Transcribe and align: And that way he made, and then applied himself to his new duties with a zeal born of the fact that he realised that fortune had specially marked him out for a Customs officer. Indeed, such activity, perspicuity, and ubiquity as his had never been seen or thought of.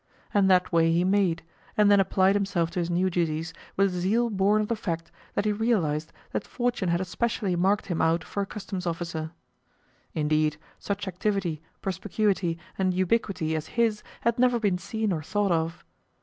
And 0.33 0.49
that 0.49 0.71
way 0.71 0.91
he 0.91 1.03
made, 1.03 1.43
and 1.77 1.91
then 1.91 1.99
applied 1.99 2.33
himself 2.35 2.71
to 2.71 2.79
his 2.79 2.89
new 2.89 3.07
duties 3.11 3.53
with 3.77 3.89
a 3.95 3.99
zeal 3.99 4.31
born 4.31 4.59
of 4.63 4.67
the 4.67 4.75
fact 4.75 5.11
that 5.35 5.45
he 5.45 5.51
realised 5.51 6.11
that 6.31 6.43
fortune 6.47 6.89
had 6.89 7.05
specially 7.05 7.55
marked 7.55 7.85
him 7.85 8.01
out 8.01 8.23
for 8.23 8.41
a 8.41 8.47
Customs 8.47 8.87
officer. 8.87 9.29
Indeed, 10.15 10.57
such 10.79 11.07
activity, 11.07 11.61
perspicuity, 11.83 12.57
and 12.79 12.95
ubiquity 12.95 13.55
as 13.55 13.67
his 13.77 14.01
had 14.21 14.39
never 14.39 14.59
been 14.59 14.79
seen 14.79 15.11
or 15.13 15.21
thought 15.21 15.51
of. 15.51 15.85